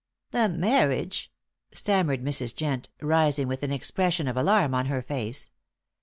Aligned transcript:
"The 0.31 0.49
marriage!" 0.49 1.31
stammered 1.71 2.23
Mrs. 2.23 2.55
Jent, 2.55 2.89
rising 3.03 3.47
with 3.47 3.61
an 3.61 3.71
expression 3.71 4.27
of 4.27 4.35
alarm 4.35 4.73
on 4.73 4.87
her 4.87 5.03
face. 5.03 5.51